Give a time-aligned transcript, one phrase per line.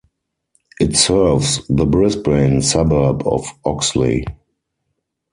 [0.79, 4.25] It serves the Brisbane suburb of Oxley.